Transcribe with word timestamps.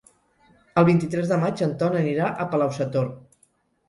El 0.81 0.85
vint-i-tres 0.87 1.29
de 1.31 1.37
maig 1.43 1.61
en 1.65 1.75
Ton 1.83 1.97
anirà 1.99 2.31
a 2.31 2.47
Palau-sator. 2.55 3.13